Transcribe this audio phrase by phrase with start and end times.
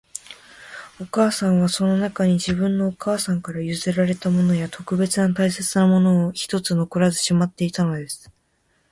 [0.99, 8.31] お母さんは、その中に、自分のお母さんから譲られたものや、特別大切なものを一つ残らずしまっていたのです